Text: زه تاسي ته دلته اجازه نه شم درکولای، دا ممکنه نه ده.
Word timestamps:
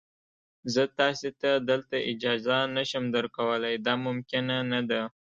زه 0.73 0.83
تاسي 0.97 1.29
ته 1.41 1.51
دلته 1.69 1.97
اجازه 2.11 2.57
نه 2.75 2.83
شم 2.89 3.05
درکولای، 3.15 3.75
دا 3.85 3.93
ممکنه 4.05 4.57
نه 4.71 4.81
ده. 4.89 5.01